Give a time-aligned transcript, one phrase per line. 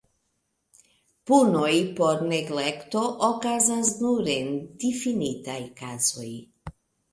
[1.31, 4.51] Punoj pro neglekto okazas nur en
[4.87, 6.35] difinitaj kazoj.